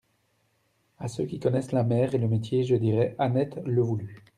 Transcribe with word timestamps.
A 0.97 1.07
ceux 1.07 1.25
qui 1.25 1.39
connaissent 1.39 1.73
la 1.73 1.83
mer 1.83 2.15
et 2.15 2.17
le 2.17 2.27
métier, 2.27 2.63
je 2.63 2.75
dirai: 2.75 3.13
Annette 3.19 3.59
le 3.67 3.83
voulut. 3.83 4.25